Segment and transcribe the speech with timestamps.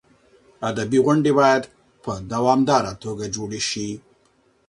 [0.69, 1.63] ادبي غونډې باید
[2.03, 3.89] په دوامداره توګه جوړې شي.